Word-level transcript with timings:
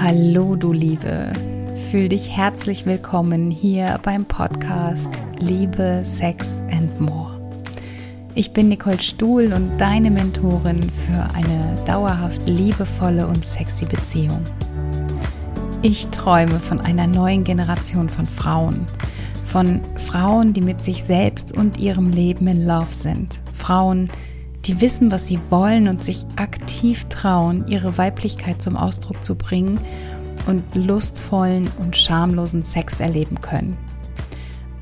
Hallo 0.00 0.54
du 0.54 0.72
Liebe, 0.72 1.32
fühl 1.90 2.08
dich 2.08 2.36
herzlich 2.36 2.86
willkommen 2.86 3.50
hier 3.50 3.98
beim 4.04 4.26
Podcast 4.26 5.10
Liebe, 5.40 6.02
Sex 6.04 6.62
and 6.70 7.00
More. 7.00 7.40
Ich 8.36 8.52
bin 8.52 8.68
Nicole 8.68 9.00
Stuhl 9.00 9.52
und 9.52 9.76
deine 9.78 10.12
Mentorin 10.12 10.88
für 10.88 11.34
eine 11.34 11.74
dauerhaft 11.84 12.48
liebevolle 12.48 13.26
und 13.26 13.44
sexy 13.44 13.86
Beziehung. 13.86 14.44
Ich 15.82 16.06
träume 16.08 16.60
von 16.60 16.80
einer 16.80 17.08
neuen 17.08 17.42
Generation 17.42 18.08
von 18.08 18.26
Frauen, 18.26 18.86
von 19.44 19.80
Frauen, 19.96 20.52
die 20.52 20.60
mit 20.60 20.80
sich 20.80 21.02
selbst 21.02 21.56
und 21.56 21.78
ihrem 21.78 22.10
Leben 22.10 22.46
in 22.46 22.64
Love 22.64 22.94
sind, 22.94 23.40
Frauen, 23.52 24.06
die 24.06 24.27
wissen, 24.80 25.10
was 25.10 25.26
sie 25.26 25.38
wollen 25.50 25.88
und 25.88 26.04
sich 26.04 26.26
aktiv 26.36 27.04
trauen, 27.04 27.66
ihre 27.68 27.98
Weiblichkeit 27.98 28.62
zum 28.62 28.76
Ausdruck 28.76 29.24
zu 29.24 29.36
bringen 29.36 29.80
und 30.46 30.62
lustvollen 30.74 31.68
und 31.78 31.96
schamlosen 31.96 32.64
Sex 32.64 33.00
erleben 33.00 33.40
können. 33.40 33.76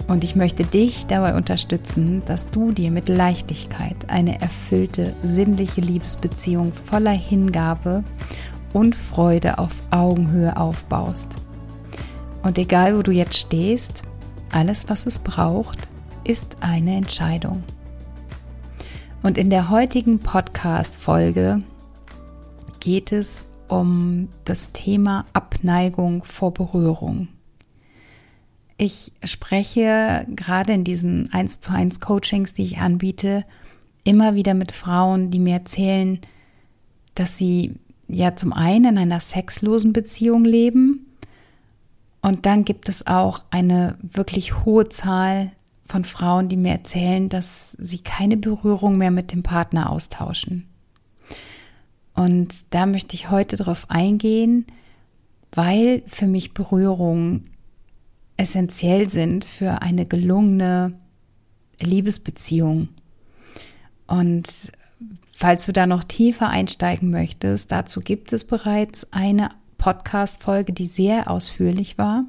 Und 0.09 0.23
ich 0.23 0.37
möchte 0.37 0.65
dich 0.65 1.07
dabei 1.07 1.35
unterstützen, 1.35 2.23
dass 2.27 2.51
du 2.51 2.71
dir 2.71 2.91
mit 2.91 3.09
Leichtigkeit 3.09 4.09
eine 4.09 4.41
erfüllte, 4.41 5.15
sinnliche 5.23 5.81
Liebesbeziehung 5.81 6.73
voller 6.73 7.11
Hingabe 7.11 8.05
und 8.73 8.95
Freude 8.95 9.59
auf 9.59 9.73
Augenhöhe 9.91 10.57
aufbaust. 10.57 11.29
Und 12.43 12.59
egal, 12.59 12.97
wo 12.97 13.03
du 13.03 13.11
jetzt 13.11 13.37
stehst, 13.37 14.03
alles, 14.53 14.89
was 14.89 15.07
es 15.07 15.19
braucht, 15.19 15.89
ist 16.23 16.59
eine 16.61 16.97
Entscheidung. 16.97 17.65
Und 19.27 19.39
in 19.39 19.51
der 19.51 19.71
heutigen 19.71 20.21
Podcast-Folge 20.21 21.61
geht 22.79 23.11
es 23.11 23.49
um 23.67 24.29
das 24.45 24.71
Thema 24.71 25.27
Abneigung 25.33 26.23
vor 26.23 26.55
Berührung. 26.55 27.27
Ich 28.77 29.11
spreche 29.25 30.29
gerade 30.29 30.75
in 30.75 30.85
diesen 30.85 31.33
1 31.33 31.59
zu 31.59 31.73
1 31.73 31.99
Coachings, 31.99 32.55
die 32.55 32.67
ich 32.67 32.79
anbiete, 32.79 33.45
immer 34.05 34.37
wieder 34.37 34.55
mit 34.55 34.71
Frauen, 34.71 35.33
die 35.33 35.41
mir 35.41 35.55
erzählen, 35.55 36.21
dass 37.17 37.37
sie 37.37 37.75
ja 38.07 38.37
zum 38.37 38.53
einen 38.53 38.93
in 38.93 38.99
einer 38.99 39.19
sexlosen 39.19 39.93
Beziehung 39.93 40.45
leben 40.45 41.05
und 42.23 42.47
dann 42.47 42.65
gibt 42.65 42.89
es 42.89 43.09
auch 43.09 43.41
eine 43.51 43.99
wirklich 44.03 44.65
hohe 44.65 44.89
Zahl 44.89 45.51
von 45.87 46.05
Frauen, 46.05 46.49
die 46.49 46.57
mir 46.57 46.73
erzählen, 46.73 47.29
dass 47.29 47.73
sie 47.73 47.99
keine 47.99 48.37
Berührung 48.37 48.99
mehr 48.99 49.11
mit 49.11 49.33
dem 49.33 49.43
Partner 49.43 49.91
austauschen. 49.91 50.69
Und 52.15 52.75
da 52.75 52.87
möchte 52.87 53.15
ich 53.15 53.31
heute 53.31 53.57
darauf 53.57 53.91
eingehen, 53.91 54.67
weil 55.53 56.03
für 56.07 56.27
mich 56.27 56.55
Berührungen 56.55 57.51
essentiell 58.37 59.09
sind 59.09 59.45
für 59.45 59.83
eine 59.83 60.07
gelungene 60.07 60.95
Liebesbeziehung. 61.81 62.89
Und 64.07 64.73
falls 65.35 65.67
du 65.67 65.73
da 65.73 65.87
noch 65.87 66.05
tiefer 66.05 66.49
einsteigen 66.49 67.11
möchtest, 67.11 67.71
dazu 67.73 68.01
gibt 68.01 68.33
es 68.33 68.45
bereits 68.45 69.13
eine 69.13 69.51
Podcast-Folge, 69.79 70.73
die 70.73 70.87
sehr 70.87 71.31
ausführlich 71.31 71.99
war. 71.99 72.25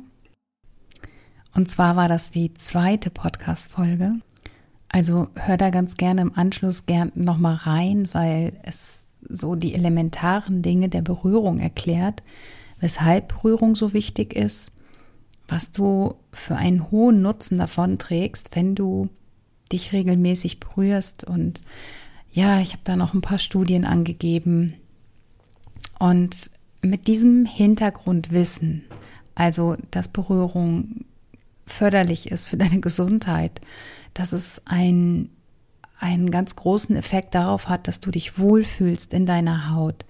Und 1.58 1.72
zwar 1.72 1.96
war 1.96 2.08
das 2.08 2.30
die 2.30 2.54
zweite 2.54 3.10
Podcast-Folge. 3.10 4.14
Also 4.90 5.30
hör 5.34 5.58
da 5.58 5.72
ganz 5.72 5.98
gerne 5.98 6.22
im 6.22 6.38
Anschluss 6.38 6.86
gern 6.86 7.12
nochmal 7.16 7.56
rein, 7.56 8.08
weil 8.14 8.54
es 8.62 9.06
so 9.28 9.56
die 9.56 9.74
elementaren 9.74 10.62
Dinge 10.62 10.88
der 10.88 11.02
Berührung 11.02 11.58
erklärt, 11.58 12.22
weshalb 12.80 13.30
Berührung 13.30 13.76
so 13.76 13.94
wichtig 13.94 14.36
ist, 14.36 14.72
was 15.48 15.72
du 15.72 16.14
für 16.32 16.58
einen 16.58 16.92
hohen 16.92 17.24
Nutzen 17.24 17.58
davon 17.58 17.98
trägst, 17.98 18.56
wenn 18.56 18.76
du 18.76 19.10
dich 19.72 19.94
regelmäßig 19.94 20.60
berührst. 20.60 21.24
Und 21.24 21.64
ja, 22.32 22.60
ich 22.60 22.74
habe 22.74 22.84
da 22.84 22.96
noch 22.96 23.16
ein 23.16 23.22
paar 23.22 23.40
Studien 23.40 23.84
angegeben. 23.84 24.76
Und 25.98 26.52
mit 26.84 27.08
diesem 27.08 27.48
Hintergrundwissen, 27.48 28.84
also 29.34 29.76
dass 29.90 30.08
Berührung 30.08 31.07
förderlich 31.68 32.32
ist 32.32 32.48
für 32.48 32.58
deine 32.58 32.80
Gesundheit, 32.80 33.62
dass 34.14 34.34
es 34.34 34.62
ein, 34.66 35.30
einen 36.00 36.32
ganz 36.32 36.56
großen 36.56 36.96
Effekt 36.96 37.36
darauf 37.36 37.70
hat, 37.70 37.88
dass 37.88 38.00
du 38.00 38.12
dich 38.12 38.40
wohlfühlst 38.40 39.14
in 39.14 39.26
deiner 39.26 39.70
Haut, 39.70 40.06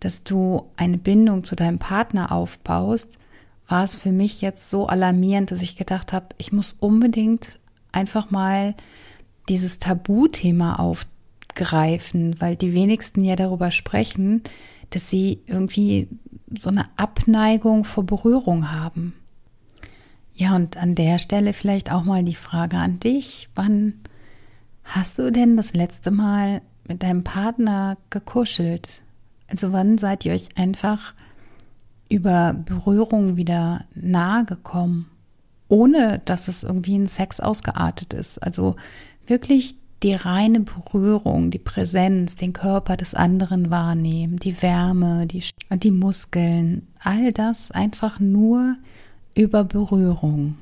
dass 0.00 0.24
du 0.24 0.70
eine 0.76 0.98
Bindung 0.98 1.44
zu 1.44 1.54
deinem 1.54 1.78
Partner 1.78 2.32
aufbaust, 2.32 3.18
war 3.68 3.84
es 3.84 3.94
für 3.94 4.12
mich 4.12 4.40
jetzt 4.40 4.70
so 4.70 4.86
alarmierend, 4.86 5.50
dass 5.50 5.62
ich 5.62 5.76
gedacht 5.76 6.12
habe, 6.12 6.26
ich 6.38 6.52
muss 6.52 6.76
unbedingt 6.78 7.58
einfach 7.92 8.30
mal 8.30 8.74
dieses 9.48 9.78
Tabuthema 9.78 10.76
aufgreifen, 10.76 12.40
weil 12.40 12.56
die 12.56 12.74
wenigsten 12.74 13.24
ja 13.24 13.36
darüber 13.36 13.70
sprechen, 13.70 14.42
dass 14.90 15.08
sie 15.08 15.40
irgendwie 15.46 16.08
so 16.58 16.68
eine 16.70 16.86
Abneigung 16.96 17.84
vor 17.84 18.04
Berührung 18.04 18.70
haben. 18.72 19.14
Ja, 20.34 20.56
und 20.56 20.76
an 20.76 20.94
der 20.94 21.18
Stelle 21.18 21.52
vielleicht 21.52 21.92
auch 21.92 22.04
mal 22.04 22.24
die 22.24 22.34
Frage 22.34 22.76
an 22.76 23.00
dich. 23.00 23.48
Wann 23.54 23.94
hast 24.84 25.18
du 25.18 25.30
denn 25.30 25.56
das 25.56 25.74
letzte 25.74 26.10
Mal 26.10 26.62
mit 26.88 27.02
deinem 27.02 27.24
Partner 27.24 27.96
gekuschelt? 28.10 29.02
Also 29.48 29.72
wann 29.72 29.98
seid 29.98 30.24
ihr 30.24 30.32
euch 30.32 30.56
einfach 30.56 31.14
über 32.08 32.54
Berührung 32.54 33.36
wieder 33.36 33.84
nahe 33.94 34.44
gekommen, 34.44 35.10
ohne 35.68 36.20
dass 36.24 36.48
es 36.48 36.64
irgendwie 36.64 36.94
in 36.94 37.06
Sex 37.06 37.38
ausgeartet 37.40 38.14
ist? 38.14 38.42
Also 38.42 38.76
wirklich 39.26 39.76
die 40.02 40.14
reine 40.14 40.60
Berührung, 40.60 41.50
die 41.50 41.58
Präsenz, 41.58 42.34
den 42.36 42.52
Körper 42.52 42.96
des 42.96 43.14
anderen 43.14 43.70
wahrnehmen, 43.70 44.36
die 44.38 44.60
Wärme, 44.62 45.26
die, 45.26 45.44
die 45.70 45.90
Muskeln, 45.90 46.88
all 46.98 47.32
das 47.32 47.70
einfach 47.70 48.18
nur 48.18 48.76
über 49.34 49.64
Berührung. 49.64 50.56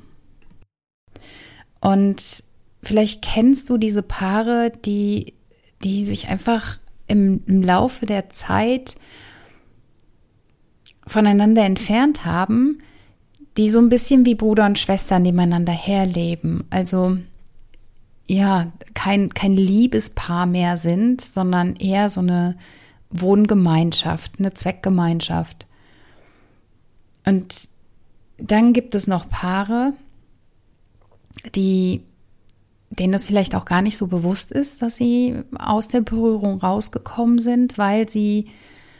Und 1.79 2.43
vielleicht 2.83 3.21
kennst 3.21 3.69
du 3.69 3.77
diese 3.77 4.03
Paare, 4.03 4.71
die, 4.85 5.33
die 5.83 6.05
sich 6.05 6.27
einfach 6.27 6.79
im, 7.07 7.43
im 7.45 7.61
Laufe 7.61 8.05
der 8.05 8.29
Zeit 8.29 8.95
voneinander 11.05 11.63
entfernt 11.63 12.25
haben, 12.25 12.81
die 13.57 13.69
so 13.69 13.79
ein 13.79 13.89
bisschen 13.89 14.25
wie 14.25 14.35
Bruder 14.35 14.65
und 14.65 14.79
Schwester 14.79 15.19
nebeneinander 15.19 15.73
herleben. 15.73 16.63
Also 16.69 17.17
ja, 18.27 18.71
kein, 18.93 19.29
kein 19.33 19.57
Liebespaar 19.57 20.45
mehr 20.45 20.77
sind, 20.77 21.19
sondern 21.19 21.75
eher 21.75 22.09
so 22.09 22.21
eine 22.21 22.55
Wohngemeinschaft, 23.09 24.39
eine 24.39 24.53
Zweckgemeinschaft. 24.53 25.67
Und 27.25 27.70
dann 28.41 28.73
gibt 28.73 28.95
es 28.95 29.07
noch 29.07 29.29
Paare, 29.29 29.93
die 31.55 32.01
denen 32.89 33.13
das 33.13 33.25
vielleicht 33.25 33.55
auch 33.55 33.65
gar 33.65 33.81
nicht 33.81 33.95
so 33.95 34.07
bewusst 34.07 34.51
ist, 34.51 34.81
dass 34.81 34.97
sie 34.97 35.35
aus 35.57 35.87
der 35.87 36.01
Berührung 36.01 36.59
rausgekommen 36.59 37.39
sind, 37.39 37.77
weil 37.77 38.09
sie 38.09 38.47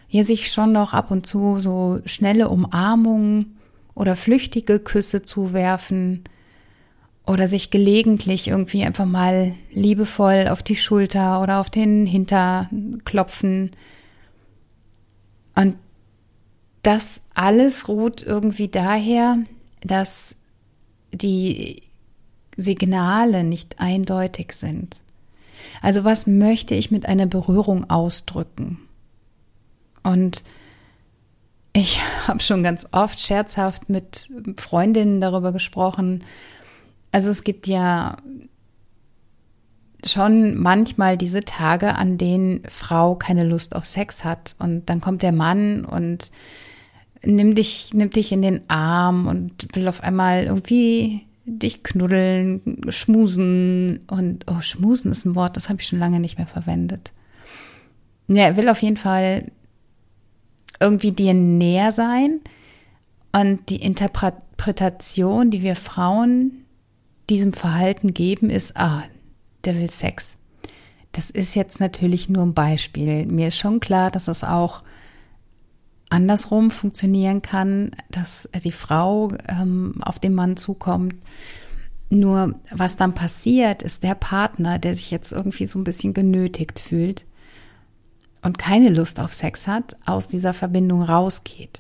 hier 0.08 0.24
sich 0.24 0.52
schon 0.52 0.72
noch 0.72 0.94
ab 0.94 1.12
und 1.12 1.26
zu 1.26 1.60
so 1.60 2.00
schnelle 2.06 2.50
Umarmungen 2.50 3.58
oder 3.94 4.16
flüchtige 4.16 4.80
Küsse 4.80 5.24
zuwerfen 5.24 6.24
oder 7.26 7.48
sich 7.48 7.70
gelegentlich 7.70 8.48
irgendwie 8.48 8.84
einfach 8.84 9.06
mal 9.06 9.54
liebevoll 9.72 10.48
auf 10.50 10.64
die 10.64 10.76
Schulter 10.76 11.42
oder 11.42 11.60
auf 11.60 11.70
den 11.70 12.06
Hinter 12.06 12.70
klopfen. 13.04 13.72
Und 15.56 15.76
das 16.84 17.22
alles 17.34 17.88
ruht 17.88 18.22
irgendwie 18.24 18.68
daher, 18.68 19.38
dass 19.82 20.36
die 21.12 21.84
Signale 22.58 23.44
nicht 23.44 23.80
eindeutig 23.80 24.54
sind. 24.54 25.00
Also 25.82 26.04
was 26.04 26.28
möchte 26.28 26.76
ich 26.76 26.92
mit 26.92 27.06
einer 27.06 27.26
Berührung 27.26 27.90
ausdrücken? 27.90 28.80
Und 30.04 30.44
ich 31.74 32.00
habe 32.28 32.40
schon 32.40 32.64
ganz 32.64 32.88
oft 32.92 33.20
scherzhaft 33.20 33.90
mit 33.90 34.30
Freundinnen 34.58 35.22
darüber 35.22 35.52
gesprochen. 35.52 36.24
Also 37.12 37.30
es 37.30 37.44
gibt 37.44 37.68
ja 37.68 38.18
schon 40.04 40.58
manchmal 40.58 41.18
diese 41.18 41.42
Tage, 41.42 41.96
an 41.96 42.18
denen 42.18 42.64
Frau 42.68 43.16
keine 43.16 43.44
Lust 43.44 43.76
auf 43.76 43.86
Sex 43.86 44.24
hat 44.24 44.56
und 44.58 44.90
dann 44.90 45.00
kommt 45.00 45.22
der 45.22 45.32
Mann 45.32 45.86
und 45.86 46.32
nimmt 47.24 47.58
dich, 47.58 47.94
nimmt 47.94 48.16
dich 48.16 48.32
in 48.32 48.42
den 48.42 48.70
Arm 48.70 49.28
und 49.28 49.76
will 49.76 49.88
auf 49.88 50.02
einmal 50.02 50.46
irgendwie 50.46 51.22
dich 51.46 51.84
knuddeln, 51.84 52.82
schmusen 52.90 54.02
und 54.08 54.46
oh, 54.48 54.62
schmusen 54.62 55.12
ist 55.12 55.26
ein 55.26 55.36
Wort, 55.36 55.58
das 55.58 55.70
habe 55.70 55.82
ich 55.82 55.88
schon 55.88 56.00
lange 56.00 56.20
nicht 56.20 56.38
mehr 56.38 56.48
verwendet. 56.48 57.12
Ja, 58.28 58.56
will 58.56 58.70
auf 58.70 58.82
jeden 58.82 58.98
Fall 58.98 59.52
irgendwie 60.80 61.12
dir 61.12 61.34
näher 61.34 61.92
sein. 61.92 62.40
Und 63.32 63.70
die 63.70 63.82
Interpretation, 63.82 65.52
die 65.52 65.62
wir 65.62 65.76
Frauen 65.76 66.66
diesem 67.30 67.54
Verhalten 67.54 68.14
geben, 68.14 68.50
ist, 68.50 68.76
ah, 68.78 69.04
der 69.64 69.76
will 69.76 69.90
Sex. 69.90 70.38
Das 71.12 71.30
ist 71.30 71.56
jetzt 71.56 71.80
natürlich 71.80 72.30
nur 72.30 72.44
ein 72.44 72.54
Beispiel. 72.54 73.26
Mir 73.26 73.50
ist 73.50 73.58
schon 73.58 73.80
klar, 73.80 74.12
dass 74.12 74.28
es 74.28 74.44
auch 74.44 74.84
andersrum 76.12 76.72
funktionieren 76.72 77.42
kann, 77.42 77.92
dass 78.10 78.50
die 78.64 78.72
Frau 78.72 79.32
ähm, 79.48 79.94
auf 80.02 80.20
den 80.20 80.34
Mann 80.34 80.58
zukommt. 80.58 81.16
Nur 82.10 82.60
was 82.72 82.98
dann 82.98 83.16
passiert, 83.16 83.84
ist 83.84 84.04
der 84.04 84.16
Partner, 84.16 84.78
der 84.78 84.96
sich 84.96 85.12
jetzt 85.12 85.32
irgendwie 85.32 85.66
so 85.66 85.80
ein 85.80 85.86
bisschen 85.86 86.14
genötigt 86.14 86.80
fühlt 86.80 87.26
und 88.42 88.58
keine 88.58 88.90
Lust 88.90 89.20
auf 89.20 89.32
Sex 89.32 89.68
hat, 89.68 89.96
aus 90.06 90.28
dieser 90.28 90.54
Verbindung 90.54 91.04
rausgeht. 91.04 91.80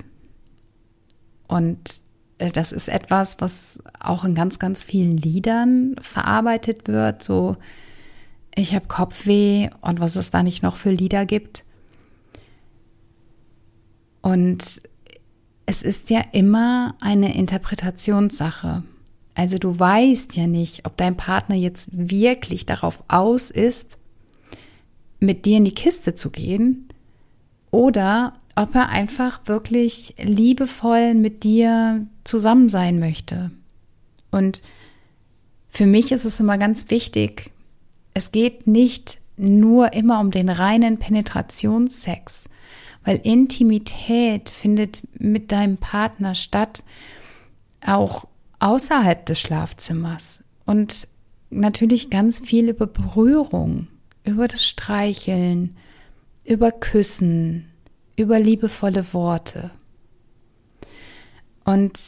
Und 1.47 1.79
äh, 2.37 2.49
das 2.51 2.71
ist 2.71 2.87
etwas, 2.87 3.37
was 3.39 3.79
auch 3.99 4.23
in 4.23 4.35
ganz, 4.35 4.57
ganz 4.59 4.81
vielen 4.81 5.17
Liedern 5.17 5.95
verarbeitet 6.01 6.87
wird, 6.87 7.21
so 7.21 7.57
ich 8.55 8.75
habe 8.75 8.87
Kopfweh 8.87 9.69
und 9.81 9.99
was 9.99 10.15
es 10.15 10.31
da 10.31 10.43
nicht 10.43 10.61
noch 10.61 10.75
für 10.75 10.91
Lieder 10.91 11.25
gibt. 11.25 11.63
Und 14.21 14.81
es 15.65 15.83
ist 15.83 16.09
ja 16.09 16.21
immer 16.31 16.95
eine 16.99 17.35
Interpretationssache. 17.35 18.83
Also 19.35 19.57
du 19.57 19.79
weißt 19.79 20.35
ja 20.35 20.47
nicht, 20.47 20.85
ob 20.85 20.97
dein 20.97 21.17
Partner 21.17 21.55
jetzt 21.55 21.89
wirklich 21.93 22.65
darauf 22.65 23.03
aus 23.07 23.49
ist, 23.49 23.97
mit 25.19 25.45
dir 25.45 25.57
in 25.57 25.65
die 25.65 25.73
Kiste 25.73 26.15
zu 26.15 26.31
gehen 26.31 26.89
oder 27.69 28.33
ob 28.55 28.75
er 28.75 28.89
einfach 28.89 29.41
wirklich 29.45 30.15
liebevoll 30.17 31.13
mit 31.13 31.43
dir 31.43 32.05
zusammen 32.23 32.69
sein 32.69 32.99
möchte. 32.99 33.51
Und 34.29 34.61
für 35.69 35.85
mich 35.85 36.11
ist 36.11 36.25
es 36.25 36.39
immer 36.39 36.57
ganz 36.57 36.89
wichtig, 36.89 37.51
es 38.13 38.31
geht 38.31 38.67
nicht 38.67 39.19
nur 39.37 39.93
immer 39.93 40.19
um 40.19 40.31
den 40.31 40.49
reinen 40.49 40.97
Penetrationssex, 40.97 42.45
weil 43.03 43.17
Intimität 43.23 44.49
findet 44.49 45.07
mit 45.19 45.51
deinem 45.51 45.77
Partner 45.77 46.35
statt, 46.35 46.83
auch 47.85 48.27
außerhalb 48.59 49.25
des 49.25 49.39
Schlafzimmers 49.39 50.43
und 50.65 51.07
natürlich 51.49 52.09
ganz 52.09 52.39
viel 52.39 52.69
über 52.69 52.87
Berührung, 52.87 53.87
über 54.23 54.47
das 54.47 54.65
Streicheln, 54.65 55.75
über 56.45 56.71
Küssen, 56.71 57.71
über 58.15 58.39
liebevolle 58.39 59.13
Worte. 59.13 59.71
Und 61.65 61.99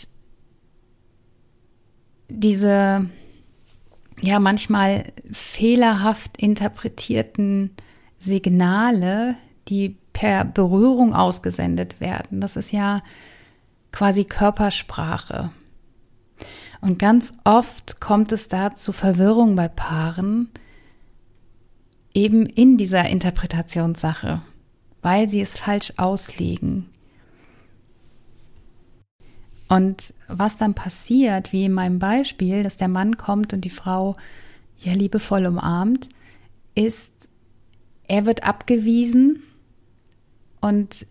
diese 2.29 3.09
ja 4.21 4.39
manchmal 4.39 5.11
fehlerhaft 5.31 6.37
interpretierten 6.37 7.71
Signale, 8.17 9.35
die 9.67 9.97
per 10.13 10.45
Berührung 10.45 11.13
ausgesendet 11.13 11.99
werden. 11.99 12.39
Das 12.39 12.55
ist 12.55 12.71
ja 12.71 13.01
quasi 13.91 14.23
Körpersprache. 14.23 15.51
Und 16.81 16.99
ganz 16.99 17.33
oft 17.43 17.99
kommt 17.99 18.31
es 18.31 18.49
da 18.49 18.75
zu 18.75 18.91
Verwirrung 18.91 19.55
bei 19.55 19.67
Paaren, 19.67 20.49
eben 22.13 22.45
in 22.45 22.77
dieser 22.77 23.07
Interpretationssache, 23.09 24.41
weil 25.01 25.29
sie 25.29 25.41
es 25.41 25.57
falsch 25.57 25.93
auslegen. 25.97 26.89
Und 29.69 30.13
was 30.27 30.57
dann 30.57 30.73
passiert, 30.73 31.51
wie 31.51 31.65
in 31.65 31.73
meinem 31.73 31.99
Beispiel, 31.99 32.63
dass 32.63 32.77
der 32.77 32.89
Mann 32.89 33.17
kommt 33.17 33.53
und 33.53 33.61
die 33.61 33.69
Frau 33.69 34.15
ja 34.77 34.93
liebevoll 34.93 35.45
umarmt, 35.45 36.09
ist, 36.75 37.29
er 38.07 38.25
wird 38.25 38.43
abgewiesen 38.43 39.41
und 40.63 41.05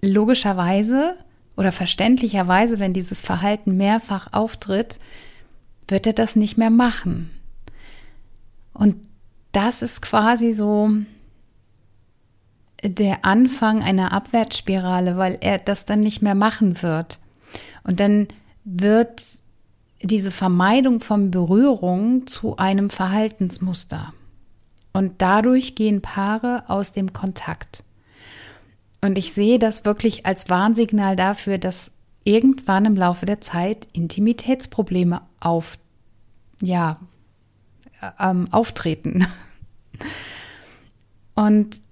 logischerweise 0.00 1.18
oder 1.58 1.72
verständlicherweise, 1.72 2.78
wenn 2.78 2.94
dieses 2.94 3.20
Verhalten 3.20 3.76
mehrfach 3.76 4.32
auftritt, 4.32 4.98
wird 5.88 6.06
er 6.06 6.14
das 6.14 6.34
nicht 6.34 6.56
mehr 6.56 6.70
machen. 6.70 7.28
Und 8.72 8.96
das 9.52 9.82
ist 9.82 10.00
quasi 10.00 10.52
so 10.52 10.90
der 12.82 13.26
Anfang 13.26 13.82
einer 13.82 14.12
Abwärtsspirale, 14.12 15.18
weil 15.18 15.36
er 15.42 15.58
das 15.58 15.84
dann 15.84 16.00
nicht 16.00 16.22
mehr 16.22 16.34
machen 16.34 16.82
wird. 16.82 17.18
Und 17.82 18.00
dann 18.00 18.28
wird 18.64 19.22
diese 20.02 20.30
Vermeidung 20.30 21.00
von 21.00 21.30
Berührung 21.30 22.26
zu 22.26 22.56
einem 22.56 22.88
Verhaltensmuster. 22.88 24.14
Und 24.94 25.20
dadurch 25.20 25.74
gehen 25.74 26.00
Paare 26.00 26.64
aus 26.68 26.94
dem 26.94 27.12
Kontakt. 27.12 27.84
Und 29.04 29.18
ich 29.18 29.34
sehe 29.34 29.58
das 29.58 29.84
wirklich 29.84 30.24
als 30.24 30.48
Warnsignal 30.48 31.14
dafür, 31.14 31.58
dass 31.58 31.90
irgendwann 32.24 32.86
im 32.86 32.96
Laufe 32.96 33.26
der 33.26 33.42
Zeit 33.42 33.86
Intimitätsprobleme 33.92 35.20
auf, 35.40 35.76
ja, 36.62 36.98
ähm, 38.18 38.48
auftreten. 38.50 39.26
Und 41.34 41.82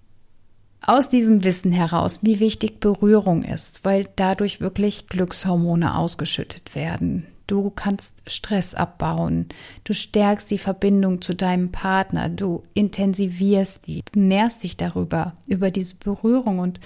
aus 0.81 1.11
diesem 1.11 1.45
Wissen 1.45 1.71
heraus, 1.71 2.21
wie 2.23 2.41
wichtig 2.41 2.81
Berührung 2.81 3.43
ist, 3.43 3.85
weil 3.85 4.09
dadurch 4.17 4.63
wirklich 4.63 5.07
Glückshormone 5.07 5.95
ausgeschüttet 5.99 6.75
werden. 6.75 7.27
Du 7.47 7.71
kannst 7.71 8.15
Stress 8.27 8.75
abbauen, 8.75 9.49
du 9.85 9.95
stärkst 9.95 10.51
die 10.51 10.59
Verbindung 10.59 11.21
zu 11.21 11.35
deinem 11.35 11.73
Partner, 11.73 12.29
du 12.29 12.63
intensivierst 12.75 13.87
die, 13.87 14.03
du 14.13 14.21
nährst 14.21 14.63
dich 14.63 14.77
darüber, 14.77 15.35
über 15.49 15.71
diese 15.71 15.97
Berührung 15.97 16.59
und 16.61 16.81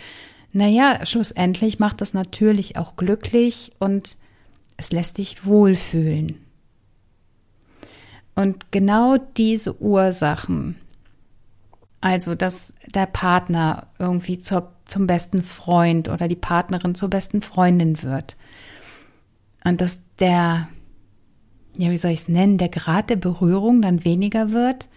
naja, 0.52 1.04
schlussendlich 1.04 1.78
macht 1.78 2.00
das 2.00 2.14
natürlich 2.14 2.78
auch 2.78 2.96
glücklich 2.96 3.72
und 3.78 4.16
es 4.78 4.90
lässt 4.90 5.18
dich 5.18 5.44
wohlfühlen. 5.44 6.40
Und 8.34 8.70
genau 8.70 9.16
diese 9.18 9.80
Ursachen, 9.80 10.76
also, 12.00 12.34
dass 12.34 12.72
der 12.86 13.06
Partner 13.06 13.88
irgendwie 13.98 14.38
zur, 14.38 14.72
zum 14.84 15.06
besten 15.06 15.42
Freund 15.42 16.08
oder 16.08 16.28
die 16.28 16.36
Partnerin 16.36 16.94
zur 16.94 17.10
besten 17.10 17.42
Freundin 17.42 18.02
wird. 18.02 18.36
Und 19.64 19.80
dass 19.80 20.00
der, 20.20 20.68
ja, 21.76 21.90
wie 21.90 21.96
soll 21.96 22.12
ich 22.12 22.20
es 22.20 22.28
nennen, 22.28 22.58
der 22.58 22.68
Grad 22.68 23.10
der 23.10 23.16
Berührung 23.16 23.82
dann 23.82 24.04
weniger 24.04 24.52
wird. 24.52 24.88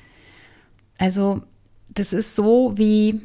Also, 0.98 1.42
das 1.90 2.14
ist 2.14 2.36
so 2.36 2.78
wie 2.78 3.22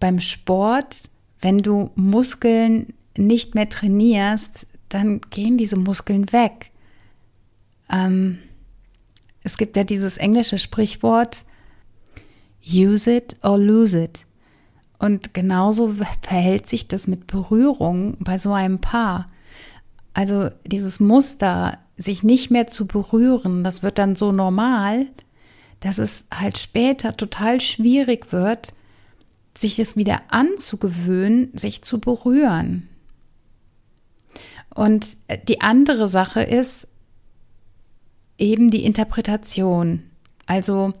beim 0.00 0.20
Sport, 0.20 1.08
wenn 1.40 1.58
du 1.58 1.90
Muskeln 1.94 2.94
nicht 3.16 3.54
mehr 3.54 3.68
trainierst, 3.68 4.66
dann 4.88 5.20
gehen 5.30 5.58
diese 5.58 5.76
Muskeln 5.76 6.32
weg. 6.32 6.70
Ähm, 7.90 8.38
es 9.42 9.56
gibt 9.56 9.76
ja 9.76 9.84
dieses 9.84 10.16
englische 10.16 10.58
Sprichwort, 10.58 11.44
use 12.66 13.14
it 13.14 13.36
or 13.42 13.58
lose 13.58 14.02
it. 14.02 14.26
Und 14.98 15.34
genauso 15.34 15.94
verhält 16.22 16.66
sich 16.66 16.88
das 16.88 17.06
mit 17.06 17.26
Berührung 17.26 18.16
bei 18.20 18.38
so 18.38 18.52
einem 18.52 18.80
Paar. 18.80 19.26
Also 20.14 20.50
dieses 20.64 21.00
Muster, 21.00 21.78
sich 21.96 22.22
nicht 22.22 22.50
mehr 22.50 22.66
zu 22.66 22.86
berühren, 22.86 23.62
das 23.62 23.82
wird 23.82 23.98
dann 23.98 24.16
so 24.16 24.32
normal, 24.32 25.06
dass 25.80 25.98
es 25.98 26.24
halt 26.32 26.58
später 26.58 27.16
total 27.16 27.60
schwierig 27.60 28.32
wird, 28.32 28.72
sich 29.58 29.78
es 29.78 29.96
wieder 29.96 30.22
anzugewöhnen, 30.28 31.50
sich 31.56 31.82
zu 31.82 32.00
berühren. 32.00 32.88
Und 34.74 35.18
die 35.48 35.60
andere 35.60 36.08
Sache 36.08 36.42
ist 36.42 36.88
eben 38.38 38.70
die 38.70 38.84
Interpretation. 38.84 40.02
Also 40.46 40.92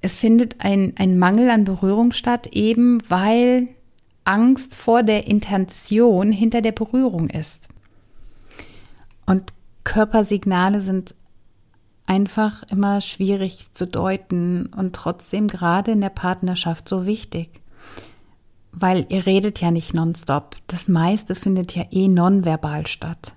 es 0.00 0.14
findet 0.16 0.60
ein, 0.60 0.94
ein 0.96 1.18
Mangel 1.18 1.50
an 1.50 1.64
Berührung 1.64 2.12
statt, 2.12 2.48
eben 2.48 3.02
weil 3.08 3.68
Angst 4.24 4.74
vor 4.74 5.02
der 5.02 5.26
Intention 5.26 6.32
hinter 6.32 6.62
der 6.62 6.72
Berührung 6.72 7.28
ist. 7.28 7.68
Und 9.26 9.52
Körpersignale 9.84 10.80
sind 10.80 11.14
einfach 12.06 12.64
immer 12.64 13.00
schwierig 13.00 13.68
zu 13.72 13.86
deuten 13.86 14.66
und 14.66 14.94
trotzdem 14.94 15.46
gerade 15.46 15.92
in 15.92 16.00
der 16.00 16.10
Partnerschaft 16.10 16.88
so 16.88 17.06
wichtig. 17.06 17.60
Weil 18.72 19.06
ihr 19.08 19.26
redet 19.26 19.60
ja 19.60 19.70
nicht 19.70 19.94
nonstop. 19.94 20.56
Das 20.66 20.88
meiste 20.88 21.34
findet 21.34 21.74
ja 21.74 21.84
eh 21.90 22.08
nonverbal 22.08 22.86
statt. 22.86 23.34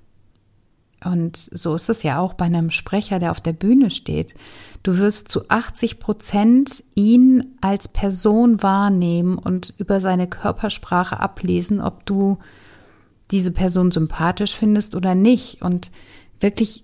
Und 1.06 1.38
so 1.38 1.76
ist 1.76 1.90
es 1.90 2.04
ja 2.04 2.20
auch 2.20 2.34
bei 2.34 2.46
einem 2.46 2.72
Sprecher, 2.72 3.20
der 3.20 3.32
auf 3.32 3.42
der 3.42 3.54
Bühne 3.54 3.92
steht. 3.92 4.34
Du 4.84 4.98
wirst 4.98 5.30
zu 5.30 5.48
80 5.50 6.00
Prozent 6.00 6.84
ihn 6.96 7.56
als 7.62 7.88
Person 7.88 8.62
wahrnehmen 8.62 9.38
und 9.38 9.74
über 9.78 10.00
seine 10.02 10.28
Körpersprache 10.28 11.20
ablesen, 11.20 11.82
ob 11.82 12.06
du 12.06 12.38
diese 13.32 13.52
Person 13.52 13.92
sympathisch 13.92 14.56
findest 14.56 14.96
oder 14.96 15.16
nicht. 15.16 15.62
Und 15.62 15.92
wirklich, 16.40 16.84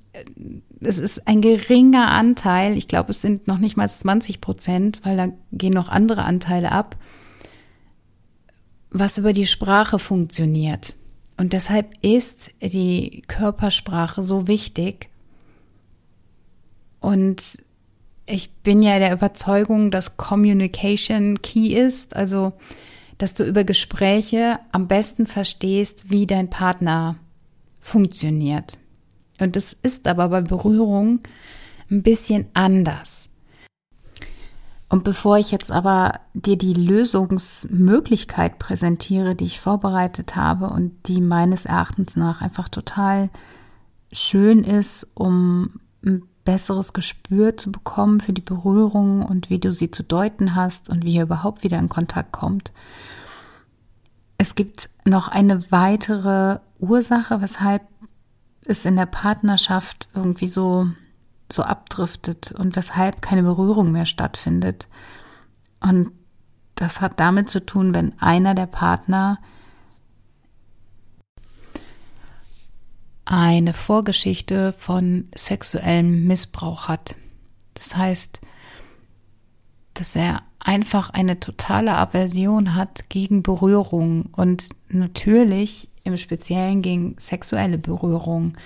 es 0.79 0.97
ist 0.97 1.27
ein 1.27 1.41
geringer 1.41 2.09
Anteil. 2.09 2.77
Ich 2.77 2.87
glaube, 2.87 3.11
es 3.11 3.21
sind 3.21 3.47
noch 3.47 3.57
nicht 3.57 3.77
mal 3.77 3.89
20 3.89 4.41
Prozent, 4.41 5.01
weil 5.03 5.17
da 5.17 5.27
gehen 5.51 5.73
noch 5.73 5.89
andere 5.89 6.23
Anteile 6.23 6.71
ab, 6.71 6.95
was 8.91 9.17
über 9.17 9.33
die 9.33 9.45
Sprache 9.45 9.99
funktioniert. 9.99 10.95
Und 11.39 11.53
deshalb 11.53 11.93
ist 12.01 12.51
die 12.61 13.21
Körpersprache 13.27 14.23
so 14.23 14.49
wichtig. 14.49 15.07
Und 16.99 17.41
ich 18.25 18.51
bin 18.55 18.81
ja 18.81 18.99
der 18.99 19.13
Überzeugung, 19.13 19.89
dass 19.89 20.17
Communication 20.17 21.41
key 21.41 21.73
ist, 21.73 22.13
also 22.13 22.51
dass 23.17 23.35
du 23.35 23.45
über 23.45 23.63
Gespräche 23.63 24.59
am 24.73 24.89
besten 24.89 25.27
verstehst, 25.27 26.11
wie 26.11 26.27
dein 26.27 26.49
Partner 26.49 27.15
funktioniert. 27.79 28.77
Und 29.39 29.55
das 29.55 29.71
ist 29.71 30.07
aber 30.07 30.27
bei 30.27 30.41
Berührung 30.41 31.21
ein 31.89 32.03
bisschen 32.03 32.47
anders. 32.53 33.28
Und 34.89 35.03
bevor 35.03 35.37
ich 35.37 35.51
jetzt 35.51 35.71
aber 35.71 36.19
dir 36.33 36.57
die 36.57 36.73
Lösungsmöglichkeit 36.73 38.57
präsentiere, 38.57 39.35
die 39.35 39.45
ich 39.45 39.61
vorbereitet 39.61 40.35
habe 40.35 40.69
und 40.69 41.07
die 41.07 41.21
meines 41.21 41.65
Erachtens 41.65 42.15
nach 42.15 42.41
einfach 42.41 42.69
total 42.69 43.29
schön 44.11 44.63
ist, 44.63 45.11
um 45.13 45.79
ein 46.03 46.23
besseres 46.43 46.93
Gespür 46.93 47.55
zu 47.55 47.71
bekommen 47.71 48.19
für 48.19 48.33
die 48.33 48.41
Berührung 48.41 49.21
und 49.23 49.51
wie 49.51 49.59
du 49.59 49.71
sie 49.71 49.91
zu 49.91 50.03
deuten 50.03 50.55
hast 50.55 50.89
und 50.89 51.05
wie 51.05 51.13
ihr 51.13 51.23
überhaupt 51.23 51.63
wieder 51.63 51.77
in 51.77 51.89
Kontakt 51.89 52.31
kommt. 52.31 52.71
Es 54.39 54.55
gibt 54.55 54.89
noch 55.05 55.27
eine 55.27 55.71
weitere 55.71 56.59
Ursache, 56.79 57.41
weshalb 57.41 57.83
es 58.65 58.85
in 58.85 58.95
der 58.95 59.05
Partnerschaft 59.05 60.09
irgendwie 60.15 60.47
so, 60.47 60.87
so 61.51 61.63
abdriftet 61.63 62.51
und 62.51 62.75
weshalb 62.75 63.21
keine 63.21 63.43
Berührung 63.43 63.91
mehr 63.91 64.05
stattfindet. 64.05 64.87
Und 65.79 66.11
das 66.75 67.01
hat 67.01 67.19
damit 67.19 67.49
zu 67.49 67.65
tun, 67.65 67.93
wenn 67.93 68.19
einer 68.21 68.55
der 68.55 68.67
Partner 68.67 69.39
eine 73.25 73.73
Vorgeschichte 73.73 74.73
von 74.77 75.27
sexuellem 75.35 76.25
Missbrauch 76.25 76.87
hat. 76.87 77.15
Das 77.75 77.95
heißt, 77.95 78.41
dass 79.93 80.15
er 80.15 80.41
einfach 80.59 81.09
eine 81.11 81.39
totale 81.39 81.95
Aversion 81.95 82.75
hat 82.75 83.09
gegen 83.09 83.43
Berührung 83.43 84.27
und 84.31 84.69
natürlich 84.89 85.89
im 86.03 86.17
Speziellen 86.17 86.81
gegen 86.81 87.15
sexuelle 87.19 87.77
Berührung. 87.77 88.57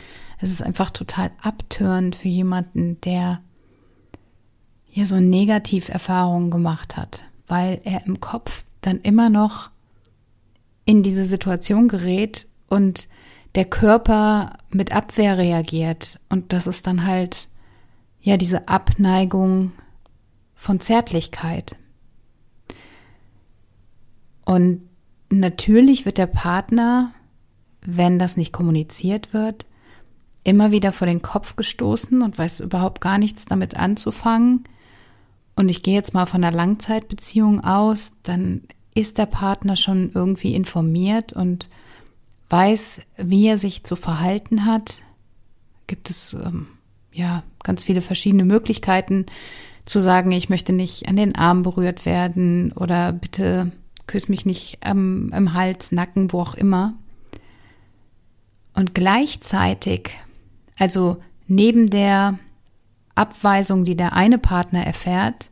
Es 0.43 0.51
ist 0.51 0.62
einfach 0.62 0.91
total 0.91 1.31
abtörend 1.41 2.17
für 2.17 2.27
jemanden, 2.27 3.00
der 3.00 3.41
hier 4.83 5.07
so 5.07 5.17
Negativerfahrungen 5.17 6.51
gemacht 6.51 6.97
hat, 6.97 7.23
weil 7.47 7.79
er 7.85 8.05
im 8.05 8.19
Kopf 8.19 8.65
dann 8.81 9.00
immer 9.00 9.29
noch 9.29 9.69
in 10.83 11.01
diese 11.01 11.23
Situation 11.23 11.88
gerät 11.88 12.45
und 12.67 13.07
der 13.55 13.63
Körper 13.63 14.57
mit 14.69 14.91
Abwehr 14.91 15.38
reagiert 15.38 16.19
und 16.27 16.51
das 16.51 16.67
ist 16.67 16.88
dann 16.88 17.07
halt 17.07 17.47
ja 18.19 18.35
diese 18.35 18.67
Abneigung 18.67 19.71
von 20.55 20.81
Zärtlichkeit. 20.81 21.77
Und 24.43 24.81
natürlich 25.29 26.05
wird 26.05 26.17
der 26.17 26.27
Partner, 26.27 27.13
wenn 27.79 28.19
das 28.19 28.35
nicht 28.35 28.51
kommuniziert 28.51 29.33
wird, 29.33 29.67
immer 30.43 30.71
wieder 30.71 30.91
vor 30.91 31.07
den 31.07 31.21
Kopf 31.21 31.55
gestoßen 31.55 32.21
und 32.21 32.38
weiß 32.38 32.59
überhaupt 32.59 33.01
gar 33.01 33.17
nichts 33.17 33.45
damit 33.45 33.77
anzufangen. 33.77 34.65
Und 35.55 35.69
ich 35.69 35.83
gehe 35.83 35.93
jetzt 35.93 36.13
mal 36.13 36.25
von 36.25 36.43
einer 36.43 36.55
Langzeitbeziehung 36.55 37.63
aus, 37.63 38.13
dann 38.23 38.62
ist 38.95 39.17
der 39.17 39.25
Partner 39.25 39.75
schon 39.75 40.12
irgendwie 40.13 40.55
informiert 40.55 41.33
und 41.33 41.69
weiß, 42.50 43.01
wie 43.17 43.47
er 43.47 43.57
sich 43.57 43.83
zu 43.83 43.95
verhalten 43.95 44.65
hat, 44.65 45.01
gibt 45.88 46.09
es 46.09 46.33
ähm, 46.33 46.67
ja 47.12 47.43
ganz 47.63 47.83
viele 47.83 48.01
verschiedene 48.01 48.45
Möglichkeiten 48.45 49.25
zu 49.85 50.00
sagen, 50.00 50.31
ich 50.31 50.50
möchte 50.50 50.73
nicht 50.73 51.07
an 51.07 51.15
den 51.15 51.35
Arm 51.35 51.63
berührt 51.63 52.05
werden 52.05 52.71
oder 52.73 53.12
bitte 53.12 53.71
küss 54.07 54.29
mich 54.29 54.45
nicht 54.45 54.79
ähm, 54.81 55.31
im 55.35 55.53
Hals, 55.53 55.91
Nacken, 55.91 56.31
wo 56.31 56.41
auch 56.41 56.55
immer. 56.55 56.93
Und 58.73 58.93
gleichzeitig, 58.93 60.12
also 60.83 61.15
neben 61.47 61.89
der 61.89 62.39
Abweisung, 63.15 63.85
die 63.85 63.95
der 63.95 64.11
eine 64.11 64.37
Partner 64.37 64.85
erfährt, 64.85 65.49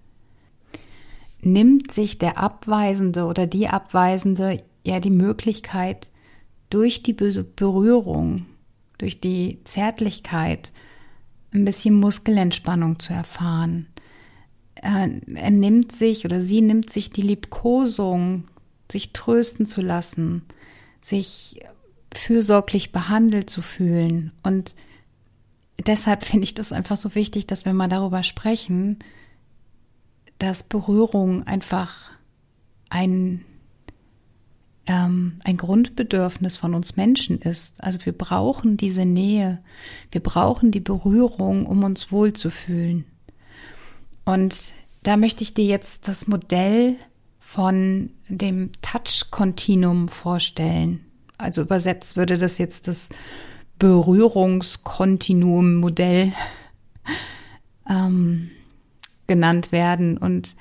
nimmt 1.39 1.89
sich 1.89 2.17
der 2.17 2.37
Abweisende 2.37 3.23
oder 3.23 3.47
die 3.47 3.69
Abweisende 3.69 4.61
ja 4.85 4.99
die 4.99 5.09
Möglichkeit, 5.09 6.11
durch 6.69 7.01
die 7.01 7.13
Berührung, 7.13 8.45
durch 8.97 9.21
die 9.21 9.59
Zärtlichkeit 9.63 10.73
ein 11.53 11.63
bisschen 11.63 11.95
Muskelentspannung 11.95 12.99
zu 12.99 13.13
erfahren. 13.13 13.87
Er, 14.75 15.09
er 15.33 15.51
nimmt 15.51 15.93
sich 15.93 16.25
oder 16.25 16.41
sie 16.41 16.59
nimmt 16.59 16.89
sich 16.89 17.09
die 17.09 17.21
Liebkosung, 17.21 18.43
sich 18.91 19.13
trösten 19.13 19.65
zu 19.65 19.81
lassen, 19.81 20.41
sich 20.99 21.61
fürsorglich 22.13 22.91
behandelt 22.91 23.49
zu 23.49 23.61
fühlen. 23.61 24.33
Und 24.43 24.75
deshalb 25.79 26.23
finde 26.23 26.43
ich 26.43 26.53
das 26.53 26.73
einfach 26.73 26.97
so 26.97 27.15
wichtig, 27.15 27.47
dass 27.47 27.65
wir 27.65 27.73
mal 27.73 27.87
darüber 27.87 28.23
sprechen, 28.23 28.99
dass 30.39 30.63
Berührung 30.63 31.45
einfach 31.45 32.11
ein 32.89 33.45
ähm, 34.87 35.39
ein 35.43 35.57
Grundbedürfnis 35.57 36.57
von 36.57 36.73
uns 36.73 36.97
Menschen 36.97 37.39
ist. 37.39 37.83
Also 37.83 38.05
wir 38.05 38.13
brauchen 38.13 38.77
diese 38.77 39.05
Nähe, 39.05 39.59
wir 40.11 40.21
brauchen 40.21 40.71
die 40.71 40.79
Berührung, 40.79 41.65
um 41.65 41.83
uns 41.83 42.11
wohlzufühlen. 42.11 43.05
Und 44.25 44.71
da 45.03 45.17
möchte 45.17 45.43
ich 45.43 45.53
dir 45.53 45.65
jetzt 45.65 46.07
das 46.07 46.27
Modell 46.27 46.95
von 47.39 48.11
dem 48.27 48.71
Touch-Kontinuum 48.81 50.09
vorstellen. 50.09 51.05
Also 51.37 51.61
übersetzt 51.61 52.17
würde 52.17 52.37
das 52.37 52.57
jetzt 52.57 52.87
das 52.87 53.09
Berührungskontinuum-Modell 53.81 56.31
ähm, 57.89 58.51
genannt 59.25 59.71
werden. 59.71 60.19
Und 60.19 60.55